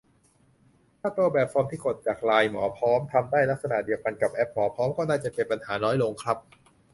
[0.99, 6.37] ถ้าตัวแบบฟอร์มที่กดจากไลน์หมอพร้อม ทำได้ลักษณะเดียวกันกับแอปหมอพร้อม ก็น่าจะเป็นปัญหาน้อยลงครับ